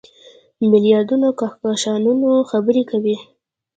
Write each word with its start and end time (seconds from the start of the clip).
میلیاردونو 0.69 1.27
کهکشانونو 1.39 2.29
خبرې 2.51 2.83
کوي. 2.91 3.15